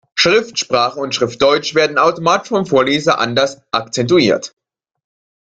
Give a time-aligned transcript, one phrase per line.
[0.15, 4.55] Schriftsprache und Schriftdeutsch werden automatisch vom Vorleser anders akzentuiert.